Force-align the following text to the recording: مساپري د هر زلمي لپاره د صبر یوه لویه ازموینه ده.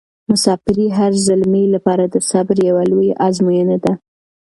مساپري 0.31 0.87
د 0.91 0.95
هر 0.97 1.11
زلمي 1.27 1.65
لپاره 1.75 2.03
د 2.07 2.15
صبر 2.29 2.57
یوه 2.69 2.83
لویه 2.91 3.15
ازموینه 3.27 3.77
ده. 3.83 3.93